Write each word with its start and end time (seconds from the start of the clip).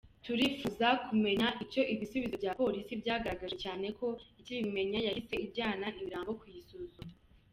Turifuza 0.25 0.87
kumenya 1.07 1.47
icyo 1.63 1.81
ibisubizo 1.93 2.35
bya 2.41 2.53
polisi 2.61 2.91
byagaragaje 3.01 3.55
cyane 3.63 3.85
ko 3.99 4.07
ikibimenya 4.39 4.99
yahise 5.07 5.35
ijyana 5.45 5.85
imirambo 5.99 6.31
kuyisuzuma. 6.39 7.13